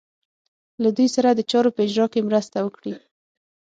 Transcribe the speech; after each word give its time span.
له 0.83 0.89
دوی 0.97 1.07
سره 1.15 1.29
د 1.33 1.39
چارو 1.51 1.69
په 1.75 1.81
اجرا 1.85 2.05
کې 2.13 2.27
مرسته 2.29 2.57
وکړي. 2.63 2.93